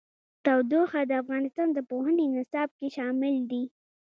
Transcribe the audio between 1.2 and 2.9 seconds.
افغانستان د پوهنې نصاب کې